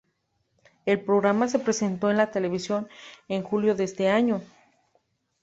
El 0.87 1.03
programa 1.05 1.47
se 1.47 1.59
presentó 1.59 2.09
en 2.09 2.17
la 2.17 2.31
televisión 2.31 2.89
en 3.27 3.43
julio 3.43 3.75
de 3.75 3.83
ese 3.83 4.09
año. 4.09 4.41